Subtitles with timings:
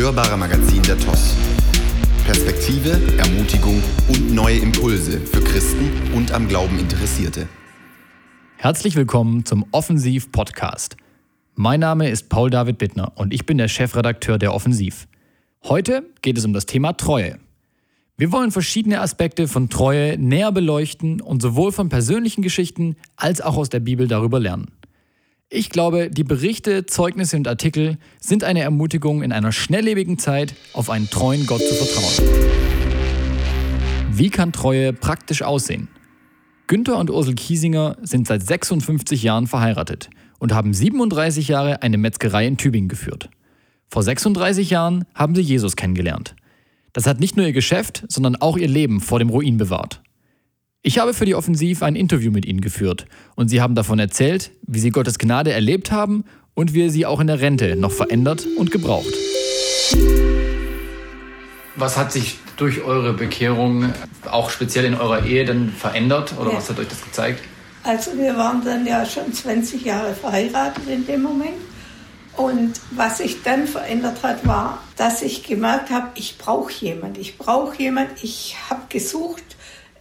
[0.00, 1.36] hörbare Magazin der TOS.
[2.24, 7.46] Perspektive, Ermutigung und neue Impulse für Christen und am Glauben Interessierte.
[8.56, 10.96] Herzlich willkommen zum Offensiv Podcast.
[11.54, 15.06] Mein Name ist Paul David Bittner und ich bin der Chefredakteur der Offensiv.
[15.64, 17.38] Heute geht es um das Thema Treue.
[18.16, 23.58] Wir wollen verschiedene Aspekte von Treue näher beleuchten und sowohl von persönlichen Geschichten als auch
[23.58, 24.68] aus der Bibel darüber lernen.
[25.52, 30.90] Ich glaube, die Berichte, Zeugnisse und Artikel sind eine Ermutigung in einer schnelllebigen Zeit, auf
[30.90, 32.30] einen treuen Gott zu vertrauen.
[34.12, 35.88] Wie kann Treue praktisch aussehen?
[36.68, 42.46] Günther und Ursel Kiesinger sind seit 56 Jahren verheiratet und haben 37 Jahre eine Metzgerei
[42.46, 43.28] in Tübingen geführt.
[43.88, 46.36] Vor 36 Jahren haben sie Jesus kennengelernt.
[46.92, 50.00] Das hat nicht nur ihr Geschäft, sondern auch ihr Leben vor dem Ruin bewahrt.
[50.82, 53.04] Ich habe für die Offensiv ein Interview mit ihnen geführt
[53.36, 57.04] und sie haben davon erzählt, wie sie Gottes Gnade erlebt haben und wie er sie
[57.04, 59.12] auch in der Rente noch verändert und gebraucht.
[61.76, 63.92] Was hat sich durch eure Bekehrung,
[64.30, 66.56] auch speziell in eurer Ehe, denn verändert oder ja.
[66.56, 67.42] was hat euch das gezeigt?
[67.82, 71.60] Also wir waren dann ja schon 20 Jahre verheiratet in dem Moment.
[72.38, 77.18] Und was sich dann verändert hat, war, dass ich gemerkt habe, ich brauche jemand.
[77.18, 78.08] Ich brauche jemand.
[78.22, 79.49] Ich habe gesucht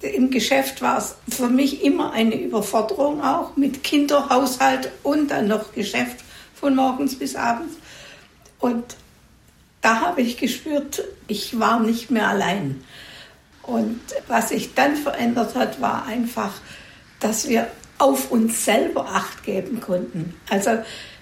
[0.01, 5.73] im Geschäft war es für mich immer eine Überforderung auch mit Kinderhaushalt und dann noch
[5.73, 6.17] Geschäft
[6.55, 7.75] von morgens bis abends.
[8.59, 8.95] Und
[9.81, 12.83] da habe ich gespürt, ich war nicht mehr allein.
[13.63, 16.53] Und was sich dann verändert hat, war einfach,
[17.19, 20.33] dass wir auf uns selber Acht geben konnten.
[20.49, 20.79] Also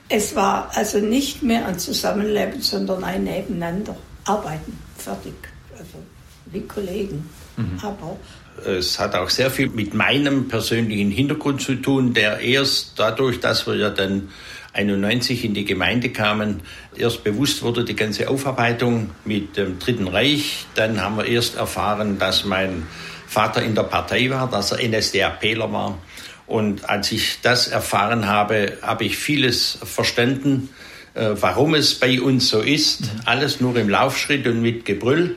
[0.09, 3.95] es war also nicht mehr ein Zusammenleben, sondern ein Nebeneinander.
[4.25, 5.33] Arbeiten, fertig.
[5.73, 5.97] Also
[6.45, 7.29] wie Kollegen.
[7.57, 7.79] Mhm.
[7.81, 8.17] Aber
[8.65, 13.67] es hat auch sehr viel mit meinem persönlichen Hintergrund zu tun, der erst dadurch, dass
[13.67, 14.29] wir ja dann
[14.73, 16.61] 91 in die Gemeinde kamen,
[16.95, 20.65] erst bewusst wurde die ganze Aufarbeitung mit dem Dritten Reich.
[20.75, 22.85] Dann haben wir erst erfahren, dass mein
[23.27, 25.97] Vater in der Partei war, dass er NSDAPler war.
[26.45, 30.69] Und als ich das erfahren habe, habe ich vieles verstanden,
[31.13, 33.01] äh, warum es bei uns so ist.
[33.25, 35.35] Alles nur im Laufschritt und mit Gebrüll.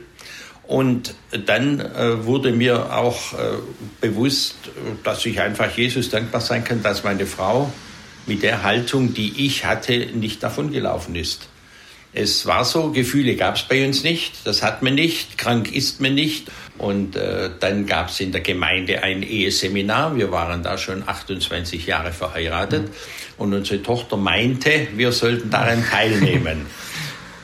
[0.71, 1.15] Und
[1.47, 3.57] dann äh, wurde mir auch äh,
[3.99, 4.55] bewusst,
[5.03, 7.73] dass ich einfach Jesus dankbar sein kann, dass meine Frau
[8.25, 11.49] mit der Haltung, die ich hatte, nicht davon gelaufen ist.
[12.13, 15.99] Es war so, Gefühle gab es bei uns nicht, das hat man nicht, krank ist
[15.99, 16.49] man nicht.
[16.77, 21.85] Und äh, dann gab es in der Gemeinde ein Eheseminar, wir waren da schon 28
[21.85, 22.93] Jahre verheiratet
[23.37, 26.65] und unsere Tochter meinte, wir sollten daran teilnehmen.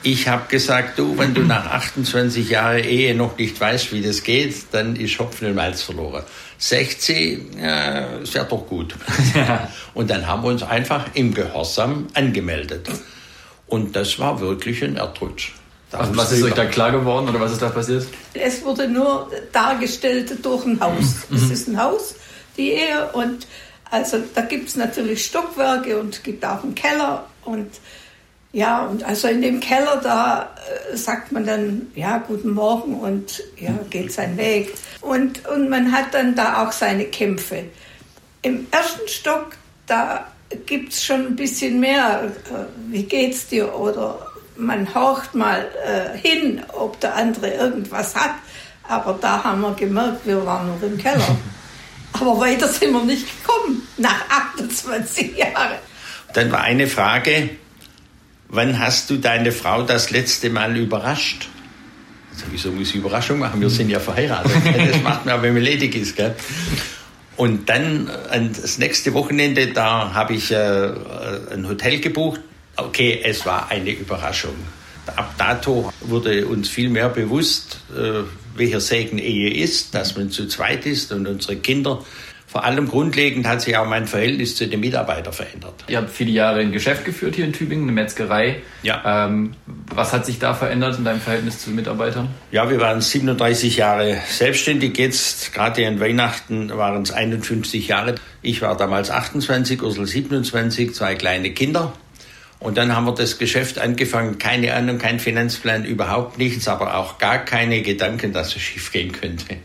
[0.09, 4.23] Ich habe gesagt, du, wenn du nach 28 Jahren Ehe noch nicht weißt, wie das
[4.23, 6.23] geht, dann ist Hopfen und Malz verloren.
[6.59, 8.95] 60, ja, ist ja doch gut.
[9.93, 12.87] Und dann haben wir uns einfach im Gehorsam angemeldet.
[13.67, 15.51] Und das war wirklich ein Erdrutsch.
[15.91, 18.07] Was, was ist euch da klar geworden oder was ist da passiert?
[18.33, 21.27] Es wurde nur dargestellt durch ein Haus.
[21.35, 21.51] Es mhm.
[21.51, 22.15] ist ein Haus,
[22.55, 23.09] die Ehe.
[23.11, 23.45] Und
[23.91, 27.25] also da gibt es natürlich Stockwerke und es gibt auch einen Keller.
[27.43, 27.71] Und
[28.57, 30.49] ja, und also in dem Keller, da
[30.91, 34.73] äh, sagt man dann, ja, guten Morgen und ja, geht sein Weg.
[35.01, 37.65] Und, und man hat dann da auch seine Kämpfe.
[38.41, 39.49] Im ersten Stock,
[39.85, 40.25] da
[40.65, 43.75] gibt es schon ein bisschen mehr, äh, wie geht's dir?
[43.75, 44.25] Oder
[44.55, 48.33] man horcht mal äh, hin, ob der andere irgendwas hat.
[48.87, 51.37] Aber da haben wir gemerkt, wir waren noch im Keller.
[52.13, 55.77] Aber weiter sind wir nicht gekommen, nach 28 Jahren.
[56.33, 57.51] Dann war eine Frage,
[58.49, 61.49] wann hast du deine Frau das letzte Mal überrascht?
[62.31, 63.59] Also, wieso muss ich Überraschung machen?
[63.59, 64.51] Wir sind ja verheiratet.
[64.91, 66.15] Das macht man, wenn man ledig ist.
[66.15, 66.35] Gell?
[67.35, 70.91] Und dann das nächste Wochenende, da habe ich äh,
[71.53, 72.41] ein Hotel gebucht.
[72.75, 74.55] Okay, es war eine Überraschung.
[75.15, 78.23] Ab dato wurde uns viel mehr bewusst, äh,
[78.55, 82.03] welcher Segen Ehe ist, dass man zu zweit ist und unsere Kinder
[82.49, 85.83] vor allem grundlegend hat sich auch mein Verhältnis zu den Mitarbeitern verändert.
[85.89, 88.61] Ihr habt viele Jahre ein Geschäft geführt hier in Tübingen, eine Metzgerei.
[88.83, 89.25] Ja.
[89.27, 89.51] Ähm,
[89.93, 92.29] was hat sich da verändert in deinem Verhältnis zu Mitarbeitern?
[92.51, 94.97] Ja, wir waren 37 Jahre selbstständig.
[94.97, 98.15] Jetzt, gerade an Weihnachten, waren es 51 Jahre.
[98.41, 101.91] Ich war damals 28, Ursel 27, zwei kleine Kinder.
[102.59, 104.37] Und dann haben wir das Geschäft angefangen.
[104.37, 109.11] Keine Ahnung, kein Finanzplan, überhaupt nichts, aber auch gar keine Gedanken, dass es schief gehen
[109.11, 109.57] könnte.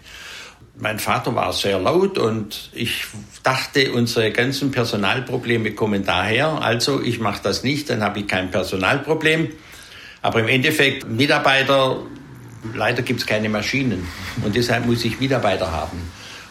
[0.83, 3.05] Mein Vater war sehr laut und ich
[3.45, 6.61] dachte, unsere ganzen Personalprobleme kommen daher.
[6.61, 9.51] Also ich mache das nicht, dann habe ich kein Personalproblem.
[10.23, 12.03] Aber im Endeffekt, Mitarbeiter,
[12.75, 14.09] leider gibt es keine Maschinen
[14.45, 15.99] und deshalb muss ich Mitarbeiter haben.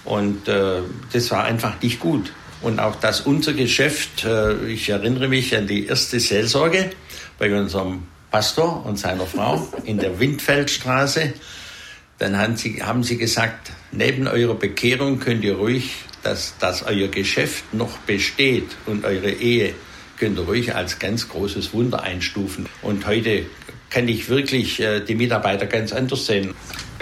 [0.06, 0.80] Und äh,
[1.12, 2.32] das war einfach nicht gut.
[2.62, 6.92] Und auch das unser Geschäft, äh, ich erinnere mich an die erste Seelsorge
[7.38, 11.34] bei unserem Pastor und seiner Frau in der Windfeldstraße.
[12.22, 17.08] Dann haben sie, haben sie gesagt, neben eurer Bekehrung könnt ihr ruhig, dass, dass euer
[17.08, 19.74] Geschäft noch besteht und eure Ehe
[20.20, 22.68] könnt ihr ruhig als ganz großes Wunder einstufen.
[22.84, 23.48] Und heute
[23.90, 26.54] kann ich wirklich äh, die Mitarbeiter ganz anders sehen.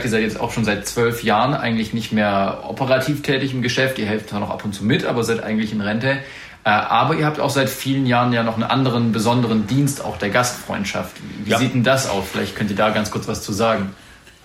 [0.02, 4.00] Ihr seid jetzt auch schon seit zwölf Jahren eigentlich nicht mehr operativ tätig im Geschäft.
[4.00, 6.20] Ihr helft zwar noch ab und zu mit, aber seid eigentlich in Rente.
[6.64, 10.18] Äh, aber ihr habt auch seit vielen Jahren ja noch einen anderen besonderen Dienst, auch
[10.18, 11.18] der Gastfreundschaft.
[11.44, 11.58] Wie ja.
[11.58, 12.24] sieht denn das aus?
[12.32, 13.94] Vielleicht könnt ihr da ganz kurz was zu sagen.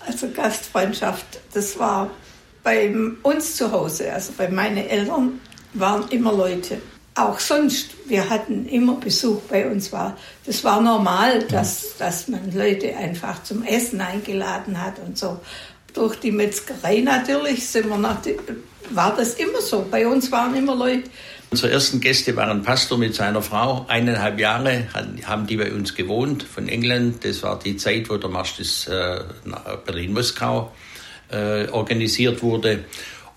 [0.07, 2.11] Also Gastfreundschaft, das war
[2.63, 5.41] bei uns zu Hause, also bei meinen Eltern
[5.75, 6.81] waren immer Leute.
[7.15, 9.93] Auch sonst, wir hatten immer Besuch bei uns.
[9.93, 10.17] War,
[10.47, 15.39] das war normal, dass, dass man Leute einfach zum Essen eingeladen hat und so.
[15.93, 18.19] Durch die Metzgerei natürlich sind wir nach,
[18.91, 19.87] war das immer so.
[19.89, 21.09] Bei uns waren immer Leute,
[21.55, 23.87] Unsere ersten Gäste waren Pastor mit seiner Frau.
[23.87, 24.89] Eineinhalb Jahre
[25.25, 27.25] haben die bei uns gewohnt von England.
[27.25, 29.21] Das war die Zeit, wo der Marsch des äh,
[29.87, 30.73] Berlin-Moskau
[31.31, 32.87] äh, organisiert wurde.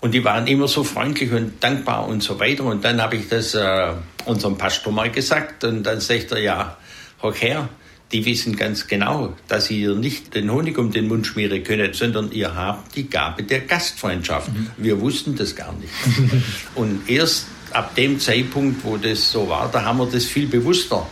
[0.00, 2.64] Und die waren immer so freundlich und dankbar und so weiter.
[2.64, 3.92] Und dann habe ich das äh,
[4.24, 5.62] unserem Pastor mal gesagt.
[5.62, 6.76] Und dann sagt er, ja,
[7.22, 7.68] hoch her,
[8.10, 12.32] die wissen ganz genau, dass ihr nicht den Honig um den Mund schmieren könnt, sondern
[12.32, 14.48] ihr habt die Gabe der Gastfreundschaft.
[14.48, 14.70] Mhm.
[14.76, 15.92] Wir wussten das gar nicht.
[16.74, 21.06] und erst ab dem Zeitpunkt, wo das so war, da haben wir das viel bewusster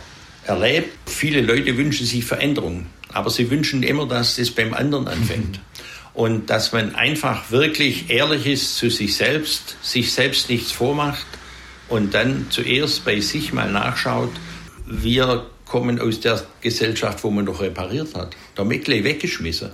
[0.45, 1.09] erlebt.
[1.09, 5.59] Viele Leute wünschen sich Veränderung, aber sie wünschen immer, dass das beim anderen anfängt.
[6.13, 11.27] Und dass man einfach wirklich ehrlich ist zu sich selbst, sich selbst nichts vormacht
[11.89, 14.31] und dann zuerst bei sich mal nachschaut,
[14.87, 18.35] wir kommen aus der Gesellschaft, wo man noch repariert hat.
[18.57, 19.71] Der Meckle weggeschmissen.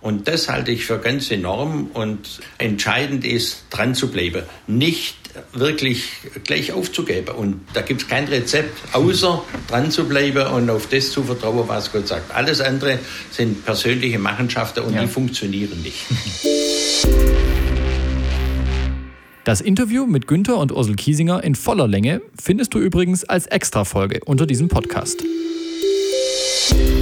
[0.00, 4.42] Und das halte ich für ganz enorm und entscheidend ist, dran zu bleiben.
[4.66, 5.16] Nicht
[5.52, 6.04] wirklich
[6.44, 7.34] gleich aufzugeben.
[7.34, 11.66] Und da gibt es kein Rezept, außer dran zu bleiben und auf das zu vertrauen,
[11.68, 12.34] was Gott sagt.
[12.34, 12.98] Alles andere
[13.30, 15.02] sind persönliche Machenschaften und ja.
[15.02, 16.06] die funktionieren nicht.
[19.44, 24.20] Das Interview mit Günther und Ursel Kiesinger in voller Länge findest du übrigens als Extrafolge
[24.26, 25.24] unter diesem Podcast.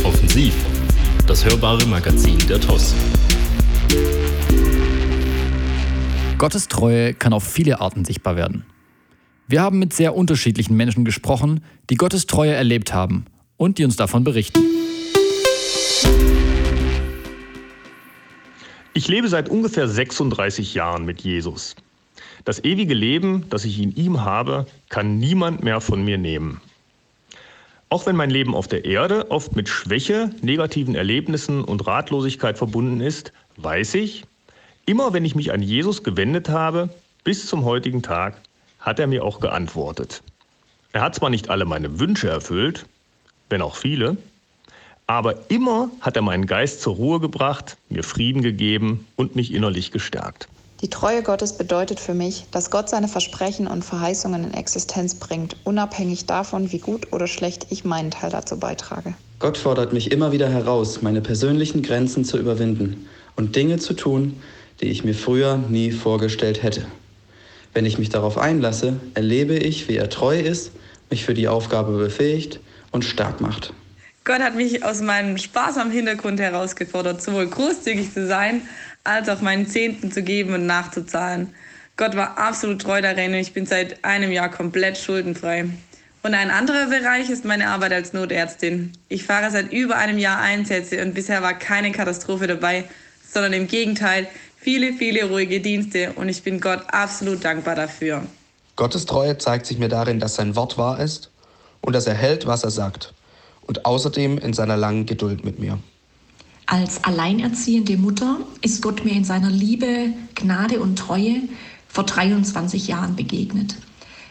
[0.04, 0.54] Offensiv
[1.36, 2.94] das hörbare Magazin der TOS.
[6.38, 8.64] Gottes Treue kann auf viele Arten sichtbar werden.
[9.46, 13.26] Wir haben mit sehr unterschiedlichen Menschen gesprochen, die Gottes Treue erlebt haben
[13.58, 14.60] und die uns davon berichten.
[18.94, 21.76] Ich lebe seit ungefähr 36 Jahren mit Jesus.
[22.46, 26.62] Das ewige Leben, das ich in ihm habe, kann niemand mehr von mir nehmen.
[27.88, 33.00] Auch wenn mein Leben auf der Erde oft mit Schwäche, negativen Erlebnissen und Ratlosigkeit verbunden
[33.00, 34.24] ist, weiß ich,
[34.86, 36.88] immer wenn ich mich an Jesus gewendet habe,
[37.22, 38.40] bis zum heutigen Tag,
[38.80, 40.22] hat er mir auch geantwortet.
[40.92, 42.86] Er hat zwar nicht alle meine Wünsche erfüllt,
[43.50, 44.16] wenn auch viele,
[45.06, 49.92] aber immer hat er meinen Geist zur Ruhe gebracht, mir Frieden gegeben und mich innerlich
[49.92, 50.48] gestärkt.
[50.82, 55.56] Die Treue Gottes bedeutet für mich, dass Gott seine Versprechen und Verheißungen in Existenz bringt,
[55.64, 59.14] unabhängig davon, wie gut oder schlecht ich meinen Teil dazu beitrage.
[59.38, 63.06] Gott fordert mich immer wieder heraus, meine persönlichen Grenzen zu überwinden
[63.36, 64.40] und Dinge zu tun,
[64.82, 66.86] die ich mir früher nie vorgestellt hätte.
[67.72, 70.72] Wenn ich mich darauf einlasse, erlebe ich, wie er treu ist,
[71.08, 73.72] mich für die Aufgabe befähigt und stark macht.
[74.24, 78.62] Gott hat mich aus meinem Spaß am Hintergrund herausgefordert, sowohl großzügig zu sein,
[79.06, 81.54] als auch meinen Zehnten zu geben und nachzuzahlen.
[81.96, 85.66] Gott war absolut treu darin und ich bin seit einem Jahr komplett schuldenfrei.
[86.22, 88.92] Und ein anderer Bereich ist meine Arbeit als Notärztin.
[89.08, 92.84] Ich fahre seit über einem Jahr Einsätze und bisher war keine Katastrophe dabei,
[93.26, 94.26] sondern im Gegenteil
[94.58, 98.22] viele, viele ruhige Dienste und ich bin Gott absolut dankbar dafür.
[98.74, 101.30] Gottes Treue zeigt sich mir darin, dass sein Wort wahr ist
[101.80, 103.14] und dass er hält, was er sagt
[103.62, 105.78] und außerdem in seiner langen Geduld mit mir.
[106.66, 111.42] Als alleinerziehende Mutter ist Gott mir in seiner Liebe, Gnade und Treue
[111.86, 113.76] vor 23 Jahren begegnet.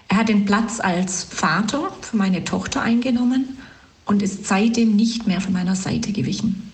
[0.09, 3.57] Er hat den Platz als Vater für meine Tochter eingenommen
[4.05, 6.71] und ist seitdem nicht mehr von meiner Seite gewichen.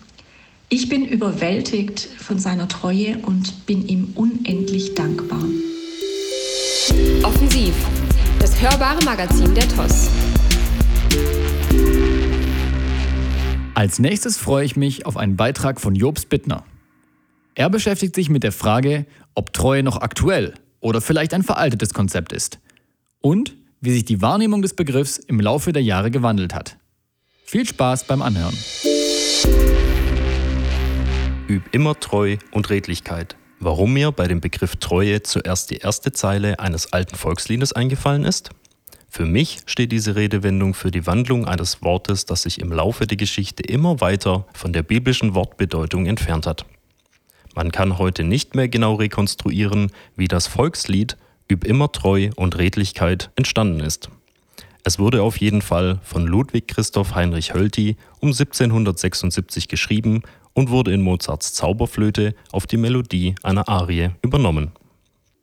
[0.68, 5.44] Ich bin überwältigt von seiner Treue und bin ihm unendlich dankbar.
[7.22, 7.74] Offensiv,
[8.40, 10.08] das hörbare Magazin der TOS.
[13.82, 16.64] Als nächstes freue ich mich auf einen Beitrag von Jobs Bittner.
[17.56, 22.32] Er beschäftigt sich mit der Frage, ob Treue noch aktuell oder vielleicht ein veraltetes Konzept
[22.32, 22.60] ist
[23.22, 26.76] und wie sich die Wahrnehmung des Begriffs im Laufe der Jahre gewandelt hat.
[27.44, 28.56] Viel Spaß beim Anhören.
[31.48, 33.34] Üb immer Treu und Redlichkeit.
[33.58, 38.50] Warum mir bei dem Begriff Treue zuerst die erste Zeile eines alten Volksliedes eingefallen ist?
[39.14, 43.18] Für mich steht diese Redewendung für die Wandlung eines Wortes, das sich im Laufe der
[43.18, 46.64] Geschichte immer weiter von der biblischen Wortbedeutung entfernt hat.
[47.54, 51.18] Man kann heute nicht mehr genau rekonstruieren, wie das Volkslied
[51.50, 54.08] Üb immer Treu und Redlichkeit entstanden ist.
[54.82, 60.22] Es wurde auf jeden Fall von Ludwig Christoph Heinrich Hölty um 1776 geschrieben
[60.54, 64.72] und wurde in Mozarts Zauberflöte auf die Melodie einer Arie übernommen.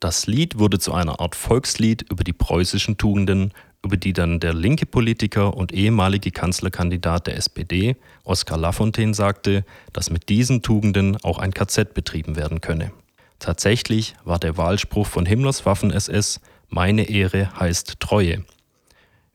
[0.00, 3.52] Das Lied wurde zu einer Art Volkslied über die preußischen Tugenden,
[3.84, 10.08] über die dann der linke Politiker und ehemalige Kanzlerkandidat der SPD, Oskar Lafontaine, sagte, dass
[10.08, 12.92] mit diesen Tugenden auch ein KZ betrieben werden könne.
[13.38, 16.40] Tatsächlich war der Wahlspruch von Himmlers Waffen-SS
[16.70, 18.44] Meine Ehre heißt Treue.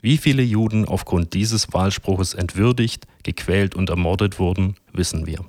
[0.01, 5.45] Wie viele Juden aufgrund dieses Wahlspruches entwürdigt, gequält und ermordet wurden, wissen wir.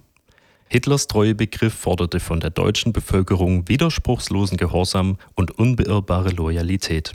[0.68, 7.12] Hitlers Treuebegriff forderte von der deutschen Bevölkerung widerspruchslosen Gehorsam und unbeirrbare Loyalität.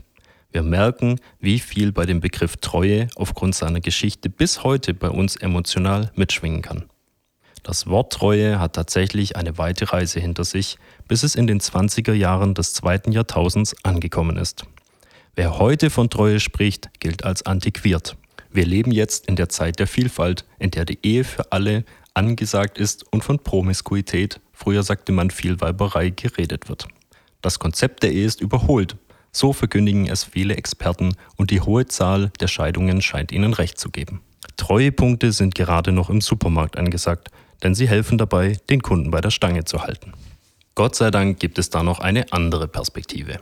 [0.52, 5.36] Wir merken, wie viel bei dem Begriff Treue aufgrund seiner Geschichte bis heute bei uns
[5.36, 6.86] emotional mitschwingen kann.
[7.62, 10.78] Das Wort Treue hat tatsächlich eine weite Reise hinter sich,
[11.08, 14.66] bis es in den 20er Jahren des zweiten Jahrtausends angekommen ist.
[15.36, 18.16] Wer heute von Treue spricht, gilt als antiquiert.
[18.54, 22.78] Wir leben jetzt in der Zeit der Vielfalt, in der die Ehe für alle angesagt
[22.78, 26.88] ist und von Promiskuität, früher sagte man Vielweiberei, geredet wird.
[27.42, 28.96] Das Konzept der Ehe ist überholt.
[29.32, 33.90] So verkündigen es viele Experten und die hohe Zahl der Scheidungen scheint ihnen recht zu
[33.90, 34.22] geben.
[34.58, 37.30] Treuepunkte sind gerade noch im Supermarkt angesagt,
[37.64, 40.14] denn sie helfen dabei, den Kunden bei der Stange zu halten.
[40.76, 43.40] Gott sei Dank gibt es da noch eine andere Perspektive.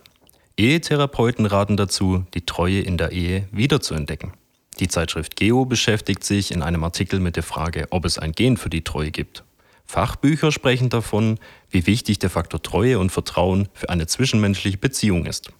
[0.57, 4.33] Ehetherapeuten raten dazu, die Treue in der Ehe wiederzuentdecken.
[4.79, 8.55] Die Zeitschrift Geo beschäftigt sich in einem Artikel mit der Frage, ob es ein Gen
[8.55, 9.43] für die Treue gibt.
[9.85, 11.37] Fachbücher sprechen davon,
[11.69, 15.51] wie wichtig der Faktor Treue und Vertrauen für eine zwischenmenschliche Beziehung ist.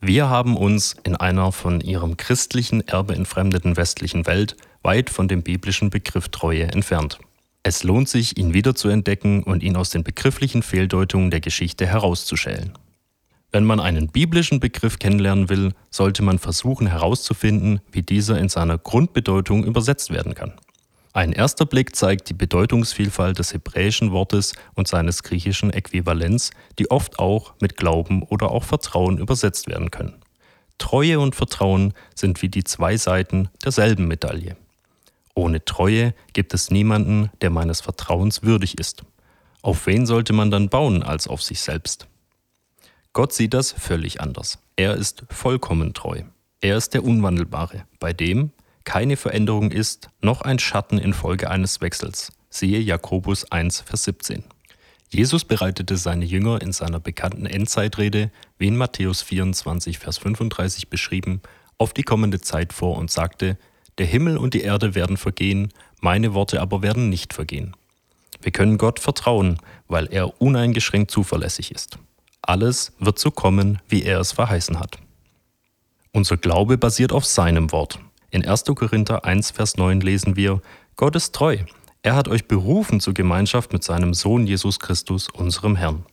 [0.00, 5.42] Wir haben uns in einer von ihrem christlichen Erbe entfremdeten westlichen Welt weit von dem
[5.42, 7.18] biblischen Begriff Treue entfernt.
[7.64, 12.72] Es lohnt sich, ihn wiederzuentdecken und ihn aus den begrifflichen Fehldeutungen der Geschichte herauszuschälen.
[13.50, 18.76] Wenn man einen biblischen Begriff kennenlernen will, sollte man versuchen herauszufinden, wie dieser in seiner
[18.76, 20.52] Grundbedeutung übersetzt werden kann.
[21.14, 27.18] Ein erster Blick zeigt die Bedeutungsvielfalt des hebräischen Wortes und seines griechischen Äquivalents, die oft
[27.18, 30.16] auch mit Glauben oder auch Vertrauen übersetzt werden können.
[30.76, 34.56] Treue und Vertrauen sind wie die zwei Seiten derselben Medaille.
[35.34, 39.04] Ohne Treue gibt es niemanden, der meines Vertrauens würdig ist.
[39.62, 42.06] Auf wen sollte man dann bauen als auf sich selbst?
[43.12, 44.58] Gott sieht das völlig anders.
[44.76, 46.22] Er ist vollkommen treu.
[46.60, 48.52] Er ist der Unwandelbare, bei dem
[48.84, 52.32] keine Veränderung ist, noch ein Schatten infolge eines Wechsels.
[52.48, 54.44] Siehe Jakobus 1, Vers 17.
[55.10, 61.42] Jesus bereitete seine Jünger in seiner bekannten Endzeitrede, wie in Matthäus 24, Vers 35 beschrieben,
[61.76, 63.58] auf die kommende Zeit vor und sagte,
[63.98, 67.76] der Himmel und die Erde werden vergehen, meine Worte aber werden nicht vergehen.
[68.40, 71.98] Wir können Gott vertrauen, weil er uneingeschränkt zuverlässig ist.
[72.48, 74.96] Alles wird so kommen, wie er es verheißen hat.
[76.12, 77.98] Unser Glaube basiert auf seinem Wort.
[78.30, 78.64] In 1.
[78.64, 80.62] Korinther 1, Vers 9 lesen wir,
[80.96, 81.58] Gott ist treu.
[82.00, 86.06] Er hat euch berufen zur Gemeinschaft mit seinem Sohn Jesus Christus, unserem Herrn.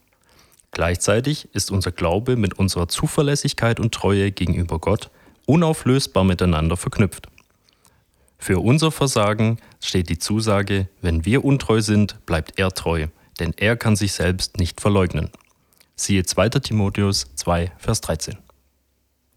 [0.71, 5.11] Gleichzeitig ist unser Glaube mit unserer Zuverlässigkeit und Treue gegenüber Gott
[5.45, 7.29] unauflösbar miteinander verknüpft.
[8.37, 13.07] Für unser Versagen steht die Zusage, wenn wir untreu sind, bleibt er treu,
[13.39, 15.29] denn er kann sich selbst nicht verleugnen.
[15.97, 16.49] Siehe 2.
[16.49, 18.37] Timotheus 2, Vers 13.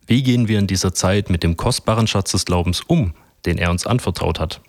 [0.09, 3.15] Wie gehen wir in dieser Zeit mit dem kostbaren Schatz des Glaubens um,
[3.47, 4.61] den er uns anvertraut hat?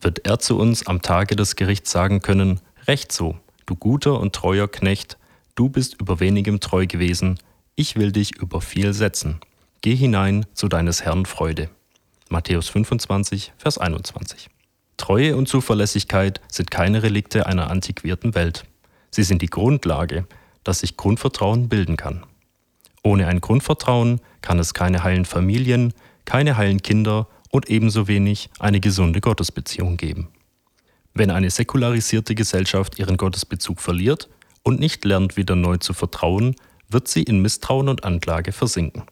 [0.00, 4.34] Wird er zu uns am Tage des Gerichts sagen können, Recht so, du guter und
[4.34, 5.16] treuer Knecht,
[5.54, 7.38] du bist über wenigem treu gewesen,
[7.76, 9.38] ich will dich über viel setzen.
[9.80, 11.70] Geh hinein zu deines Herrn Freude.
[12.28, 14.48] Matthäus 25, Vers 21.
[14.96, 18.64] Treue und Zuverlässigkeit sind keine Relikte einer antiquierten Welt.
[19.12, 20.26] Sie sind die Grundlage,
[20.68, 22.26] dass sich Grundvertrauen bilden kann.
[23.02, 25.94] Ohne ein Grundvertrauen kann es keine heilen Familien,
[26.26, 30.28] keine heilen Kinder und ebenso wenig eine gesunde Gottesbeziehung geben.
[31.14, 34.28] Wenn eine säkularisierte Gesellschaft ihren Gottesbezug verliert
[34.62, 36.54] und nicht lernt, wieder neu zu vertrauen,
[36.90, 39.04] wird sie in Misstrauen und Anklage versinken.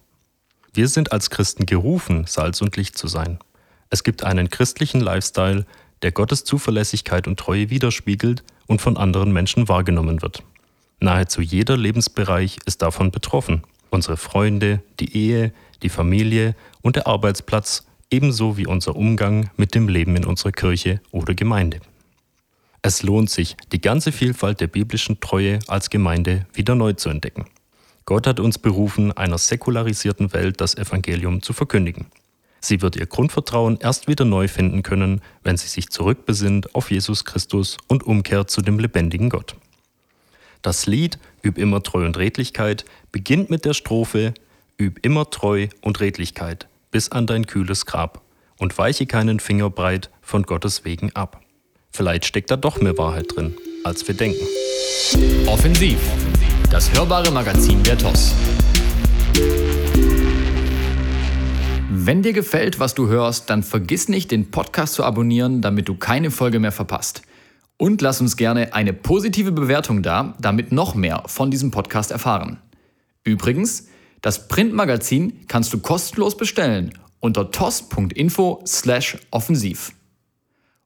[0.75, 3.39] Wir sind als Christen gerufen, Salz und Licht zu sein.
[3.89, 5.65] Es gibt einen christlichen Lifestyle,
[6.03, 10.43] der Gottes Zuverlässigkeit und Treue widerspiegelt und von anderen Menschen wahrgenommen wird.
[11.01, 13.63] Nahezu jeder Lebensbereich ist davon betroffen.
[13.91, 19.89] Unsere Freunde, die Ehe, die Familie und der Arbeitsplatz, ebenso wie unser Umgang mit dem
[19.89, 21.81] Leben in unserer Kirche oder Gemeinde.
[22.83, 27.47] Es lohnt sich, die ganze Vielfalt der biblischen Treue als Gemeinde wieder neu zu entdecken.
[28.05, 32.07] Gott hat uns berufen, einer säkularisierten Welt das Evangelium zu verkündigen.
[32.61, 37.25] Sie wird ihr Grundvertrauen erst wieder neu finden können, wenn sie sich zurückbesinnt auf Jesus
[37.25, 39.57] Christus und umkehrt zu dem lebendigen Gott.
[40.67, 44.35] Das Lied Üb immer Treu und Redlichkeit beginnt mit der Strophe
[44.81, 48.21] Üb immer Treu und Redlichkeit bis an dein kühles Grab
[48.59, 51.41] und weiche keinen Finger breit von Gottes Wegen ab.
[51.93, 53.55] Vielleicht steckt da doch mehr Wahrheit drin,
[53.85, 54.45] als wir denken.
[55.47, 55.99] Offensiv,
[56.69, 58.35] das hörbare Magazin der TOS.
[61.93, 65.95] Wenn dir gefällt, was du hörst, dann vergiss nicht, den Podcast zu abonnieren, damit du
[65.95, 67.23] keine Folge mehr verpasst.
[67.79, 72.59] Und lass uns gerne eine positive Bewertung da, damit noch mehr von diesem Podcast erfahren.
[73.23, 73.89] Übrigens,
[74.23, 79.93] das Printmagazin kannst du kostenlos bestellen unter tos.info/offensiv.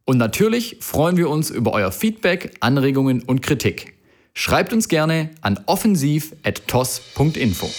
[0.04, 3.94] Und natürlich freuen wir uns über euer Feedback, Anregungen und Kritik.
[4.35, 7.70] Schreibt uns gerne an offensiv@tos.info.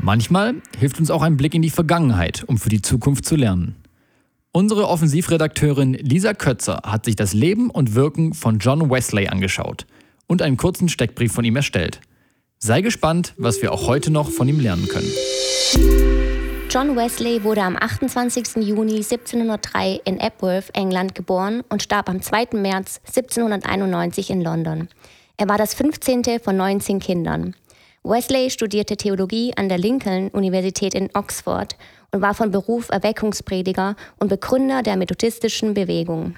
[0.00, 3.76] Manchmal hilft uns auch ein Blick in die Vergangenheit, um für die Zukunft zu lernen.
[4.54, 9.86] Unsere Offensivredakteurin Lisa Kötzer hat sich das Leben und Wirken von John Wesley angeschaut
[10.26, 12.02] und einen kurzen Steckbrief von ihm erstellt.
[12.58, 15.10] Sei gespannt, was wir auch heute noch von ihm lernen können.
[16.68, 18.56] John Wesley wurde am 28.
[18.56, 22.48] Juni 1703 in Epworth, England, geboren und starb am 2.
[22.52, 24.88] März 1791 in London.
[25.38, 26.40] Er war das 15.
[26.44, 27.54] von 19 Kindern.
[28.04, 31.76] Wesley studierte Theologie an der Lincoln-Universität in Oxford
[32.12, 36.36] und war von Beruf Erweckungsprediger und Begründer der methodistischen Bewegung.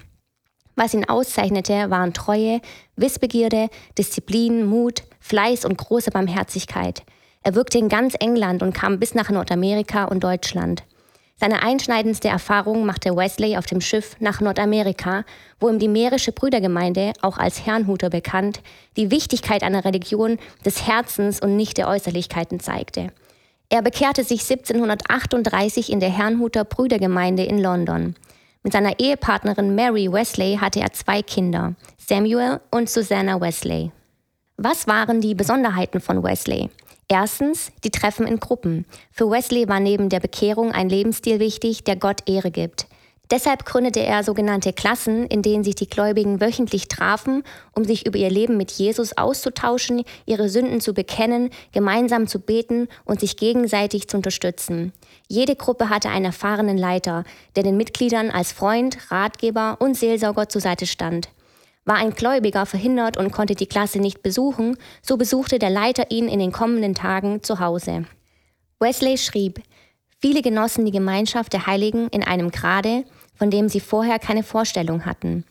[0.77, 2.61] Was ihn auszeichnete, waren Treue,
[2.97, 7.03] Wissbegierde, Disziplin, Mut, Fleiß und große Barmherzigkeit.
[7.43, 10.83] Er wirkte in ganz England und kam bis nach Nordamerika und Deutschland.
[11.37, 15.25] Seine einschneidendste Erfahrung machte Wesley auf dem Schiff nach Nordamerika,
[15.59, 18.61] wo ihm die mährische Brüdergemeinde, auch als Herrnhuter bekannt,
[18.97, 23.13] die Wichtigkeit einer Religion des Herzens und nicht der Äußerlichkeiten zeigte.
[23.69, 28.15] Er bekehrte sich 1738 in der Herrnhuter Brüdergemeinde in London.
[28.63, 33.91] Mit seiner Ehepartnerin Mary Wesley hatte er zwei Kinder, Samuel und Susanna Wesley.
[34.57, 36.71] Was waren die Besonderheiten von Wesley?
[37.09, 38.87] Erstens die Treffen in Gruppen.
[39.11, 42.87] Für Wesley war neben der Bekehrung ein Lebensstil wichtig, der Gott Ehre gibt.
[43.31, 48.19] Deshalb gründete er sogenannte Klassen, in denen sich die Gläubigen wöchentlich trafen, um sich über
[48.19, 54.09] ihr Leben mit Jesus auszutauschen, ihre Sünden zu bekennen, gemeinsam zu beten und sich gegenseitig
[54.09, 54.93] zu unterstützen.
[55.27, 57.25] Jede Gruppe hatte einen erfahrenen Leiter,
[57.57, 61.31] der den Mitgliedern als Freund, Ratgeber und Seelsorger zur Seite stand.
[61.87, 66.29] War ein Gläubiger verhindert und konnte die Klasse nicht besuchen, so besuchte der Leiter ihn
[66.29, 68.05] in den kommenden Tagen zu Hause.
[68.81, 69.63] Wesley schrieb,
[70.25, 75.05] viele genossen die Gemeinschaft der Heiligen in einem Grade, von dem sie vorher keine Vorstellung
[75.05, 75.45] hatten.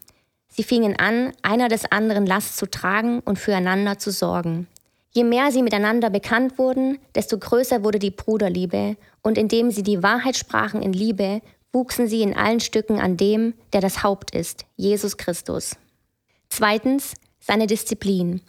[0.48, 4.66] Sie fingen an, einer des anderen Last zu tragen und füreinander zu sorgen.
[5.12, 10.02] Je mehr sie miteinander bekannt wurden, desto größer wurde die Bruderliebe, und indem sie die
[10.02, 14.66] Wahrheit sprachen in Liebe, wuchsen sie in allen Stücken an dem, der das Haupt ist,
[14.76, 15.76] Jesus Christus.
[16.50, 18.42] Zweitens seine Disziplin.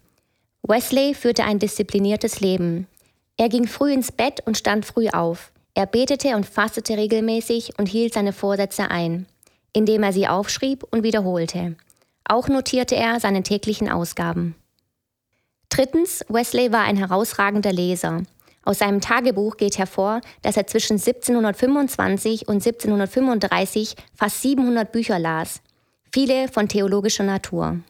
[0.62, 2.86] Wesley führte ein diszipliniertes Leben.
[3.36, 5.50] Er ging früh ins Bett und stand früh auf.
[5.74, 9.26] Er betete und fastete regelmäßig und hielt seine Vorsätze ein,
[9.72, 11.74] indem er sie aufschrieb und wiederholte.
[12.24, 14.54] Auch notierte er seine täglichen Ausgaben.
[15.68, 18.22] Drittens, Wesley war ein herausragender Leser.
[18.64, 25.60] Aus seinem Tagebuch geht hervor, dass er zwischen 1725 und 1735 fast 700 Bücher las,
[26.12, 27.80] viele von theologischer Natur.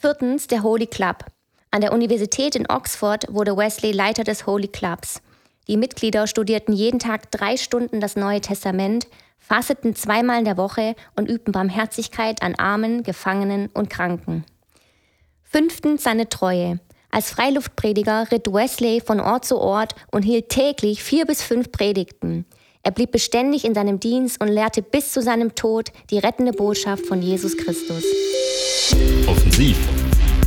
[0.00, 1.24] Viertens der Holy Club.
[1.70, 5.20] An der Universität in Oxford wurde Wesley Leiter des Holy Clubs.
[5.68, 9.06] Die Mitglieder studierten jeden Tag drei Stunden das Neue Testament,
[9.38, 14.44] fasteten zweimal in der Woche und übten Barmherzigkeit an Armen, Gefangenen und Kranken.
[15.42, 16.80] Fünftens seine Treue.
[17.10, 22.44] Als Freiluftprediger ritt Wesley von Ort zu Ort und hielt täglich vier bis fünf Predigten.
[22.82, 27.06] Er blieb beständig in seinem Dienst und lehrte bis zu seinem Tod die rettende Botschaft
[27.06, 28.02] von Jesus Christus.
[29.26, 29.78] Offensiv,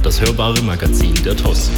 [0.03, 1.71] das hörbare Magazin der TOS.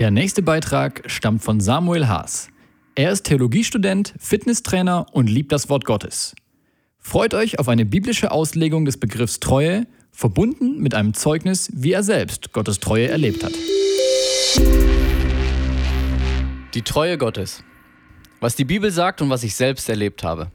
[0.00, 2.48] Der nächste Beitrag stammt von Samuel Haas.
[2.96, 6.34] Er ist Theologiestudent, Fitnesstrainer und liebt das Wort Gottes.
[6.98, 12.02] Freut euch auf eine biblische Auslegung des Begriffs Treue, verbunden mit einem Zeugnis, wie er
[12.02, 13.52] selbst Gottes Treue erlebt hat.
[16.74, 17.62] Die Treue Gottes.
[18.40, 20.50] Was die Bibel sagt und was ich selbst erlebt habe.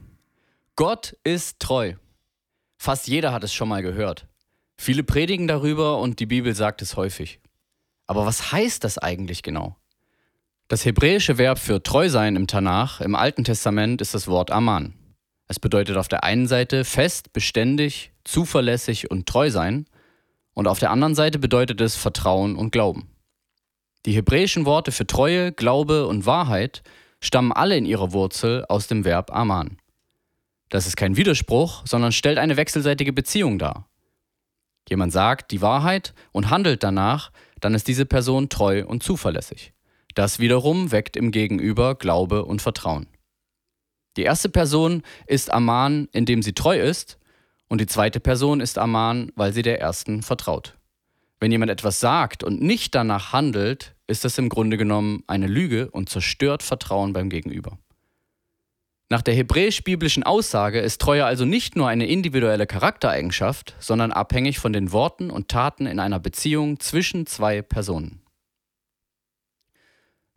[0.76, 1.94] Gott ist treu.
[2.76, 4.26] Fast jeder hat es schon mal gehört.
[4.76, 7.39] Viele predigen darüber und die Bibel sagt es häufig.
[8.10, 9.76] Aber was heißt das eigentlich genau?
[10.66, 14.94] Das hebräische Verb für treu sein im Tanach, im Alten Testament, ist das Wort Aman.
[15.46, 19.86] Es bedeutet auf der einen Seite fest, beständig, zuverlässig und treu sein
[20.54, 23.08] Und auf der anderen Seite bedeutet es Vertrauen und Glauben.
[24.06, 26.82] Die hebräischen Worte für Treue, Glaube und Wahrheit
[27.20, 29.76] stammen alle in ihrer Wurzel aus dem Verb Aman.
[30.68, 33.88] Das ist kein Widerspruch, sondern stellt eine wechselseitige Beziehung dar.
[34.88, 39.72] Jemand sagt die Wahrheit und handelt danach, dann ist diese Person treu und zuverlässig.
[40.14, 43.06] Das wiederum weckt im Gegenüber Glaube und Vertrauen.
[44.16, 47.18] Die erste Person ist Aman, indem sie treu ist,
[47.68, 50.76] und die zweite Person ist Aman, weil sie der ersten vertraut.
[51.38, 55.90] Wenn jemand etwas sagt und nicht danach handelt, ist das im Grunde genommen eine Lüge
[55.90, 57.78] und zerstört Vertrauen beim Gegenüber.
[59.12, 64.72] Nach der hebräisch-biblischen Aussage ist Treue also nicht nur eine individuelle Charaktereigenschaft, sondern abhängig von
[64.72, 68.22] den Worten und Taten in einer Beziehung zwischen zwei Personen.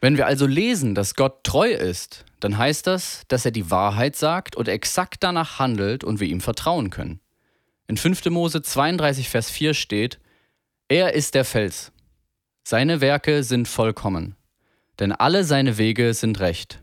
[0.01, 4.15] Wenn wir also lesen, dass Gott treu ist, dann heißt das, dass er die Wahrheit
[4.15, 7.19] sagt und exakt danach handelt und wir ihm vertrauen können.
[7.87, 8.25] In 5.
[8.31, 10.19] Mose 32, Vers 4 steht,
[10.87, 11.91] Er ist der Fels.
[12.63, 14.35] Seine Werke sind vollkommen,
[14.99, 16.82] denn alle seine Wege sind recht.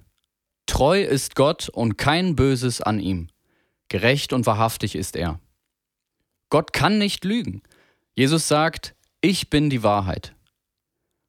[0.71, 3.27] Treu ist Gott und kein Böses an ihm.
[3.89, 5.41] Gerecht und wahrhaftig ist er.
[6.49, 7.63] Gott kann nicht lügen.
[8.15, 10.33] Jesus sagt, ich bin die Wahrheit.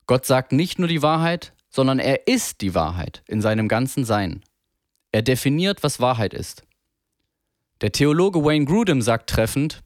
[0.06, 4.44] Gott sagt nicht nur die Wahrheit, sondern er ist die Wahrheit in seinem ganzen Sein.
[5.12, 6.62] Er definiert, was Wahrheit ist.
[7.82, 9.82] Der Theologe Wayne Grudem sagt treffend,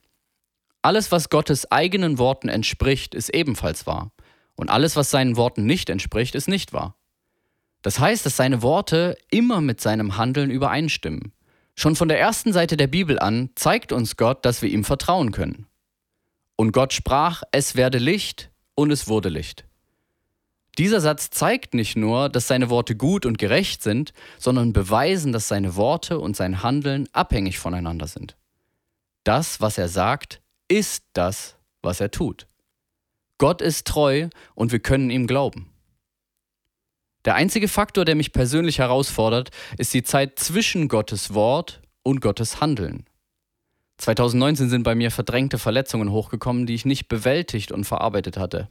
[0.81, 4.11] alles, was Gottes eigenen Worten entspricht, ist ebenfalls wahr.
[4.55, 6.97] Und alles, was seinen Worten nicht entspricht, ist nicht wahr.
[7.85, 11.33] Das heißt, dass seine Worte immer mit seinem Handeln übereinstimmen.
[11.75, 15.31] Schon von der ersten Seite der Bibel an zeigt uns Gott, dass wir ihm vertrauen
[15.31, 15.67] können.
[16.55, 19.65] Und Gott sprach, es werde Licht und es wurde Licht.
[20.79, 25.47] Dieser Satz zeigt nicht nur, dass seine Worte gut und gerecht sind, sondern beweisen, dass
[25.47, 28.35] seine Worte und sein Handeln abhängig voneinander sind.
[29.23, 32.47] Das, was er sagt, ist das, was er tut.
[33.37, 35.69] Gott ist treu und wir können ihm glauben.
[37.25, 42.61] Der einzige Faktor, der mich persönlich herausfordert, ist die Zeit zwischen Gottes Wort und Gottes
[42.61, 43.05] Handeln.
[43.97, 48.69] 2019 sind bei mir verdrängte Verletzungen hochgekommen, die ich nicht bewältigt und verarbeitet hatte.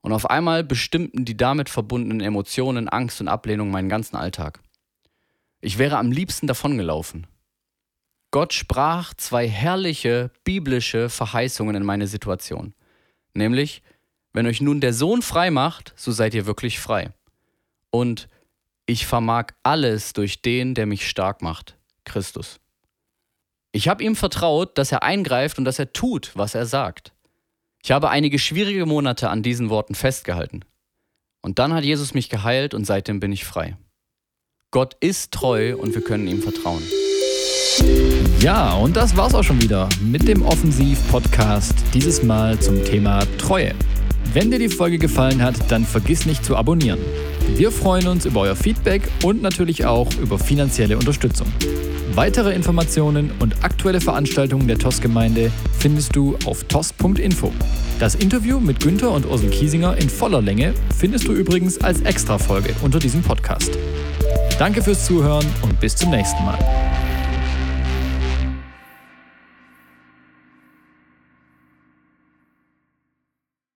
[0.00, 4.58] Und auf einmal bestimmten die damit verbundenen Emotionen, Angst und Ablehnung meinen ganzen Alltag.
[5.60, 7.28] Ich wäre am liebsten davongelaufen.
[8.32, 12.74] Gott sprach zwei herrliche biblische Verheißungen in meine Situation.
[13.34, 13.82] Nämlich,
[14.32, 17.12] wenn euch nun der Sohn frei macht, so seid ihr wirklich frei.
[17.92, 18.28] Und
[18.86, 22.58] ich vermag alles durch den, der mich stark macht, Christus.
[23.70, 27.12] Ich habe ihm vertraut, dass er eingreift und dass er tut, was er sagt.
[27.82, 30.64] Ich habe einige schwierige Monate an diesen Worten festgehalten.
[31.42, 33.76] Und dann hat Jesus mich geheilt und seitdem bin ich frei.
[34.70, 36.82] Gott ist treu und wir können ihm vertrauen.
[38.40, 43.74] Ja, und das war's auch schon wieder mit dem Offensiv-Podcast, dieses Mal zum Thema Treue.
[44.32, 46.98] Wenn dir die Folge gefallen hat, dann vergiss nicht zu abonnieren.
[47.56, 51.46] Wir freuen uns über euer Feedback und natürlich auch über finanzielle Unterstützung.
[52.14, 57.52] Weitere Informationen und aktuelle Veranstaltungen der TOS-Gemeinde findest du auf tos.info.
[57.98, 62.74] Das Interview mit Günther und Ursel Kiesinger in voller Länge findest du übrigens als Extra-Folge
[62.82, 63.70] unter diesem Podcast.
[64.58, 66.58] Danke fürs Zuhören und bis zum nächsten Mal.